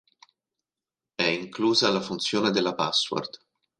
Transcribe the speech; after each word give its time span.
È 1.13 1.21
inclusa 1.23 1.91
la 1.91 2.01
funzione 2.01 2.49
della 2.49 2.73
password. 2.73 3.39